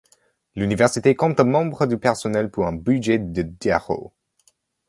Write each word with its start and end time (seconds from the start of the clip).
L'université 0.55 1.13
compte 1.15 1.41
membres 1.41 1.85
du 1.85 1.95
personnel 1.99 2.49
pour 2.49 2.65
un 2.65 2.73
budget 2.73 3.19
de 3.19 3.43
d'euros. 3.43 4.11